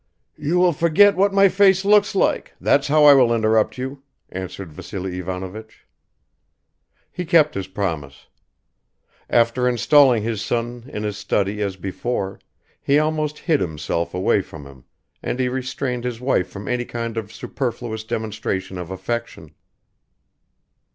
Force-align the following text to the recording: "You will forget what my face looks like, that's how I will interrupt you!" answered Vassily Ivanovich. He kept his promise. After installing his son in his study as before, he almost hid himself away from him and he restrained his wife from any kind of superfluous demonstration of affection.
"You 0.39 0.57
will 0.57 0.73
forget 0.73 1.15
what 1.15 1.31
my 1.31 1.47
face 1.47 1.85
looks 1.85 2.15
like, 2.15 2.55
that's 2.59 2.87
how 2.87 3.05
I 3.05 3.13
will 3.13 3.31
interrupt 3.35 3.77
you!" 3.77 4.01
answered 4.31 4.73
Vassily 4.73 5.19
Ivanovich. 5.19 5.85
He 7.11 7.23
kept 7.23 7.53
his 7.53 7.67
promise. 7.67 8.25
After 9.29 9.69
installing 9.69 10.23
his 10.23 10.41
son 10.41 10.85
in 10.87 11.03
his 11.03 11.17
study 11.19 11.61
as 11.61 11.75
before, 11.75 12.39
he 12.81 12.97
almost 12.97 13.37
hid 13.37 13.61
himself 13.61 14.15
away 14.15 14.41
from 14.41 14.65
him 14.65 14.85
and 15.21 15.39
he 15.39 15.47
restrained 15.49 16.03
his 16.03 16.19
wife 16.19 16.47
from 16.47 16.67
any 16.67 16.85
kind 16.85 17.15
of 17.15 17.31
superfluous 17.31 18.03
demonstration 18.03 18.79
of 18.79 18.89
affection. 18.89 19.53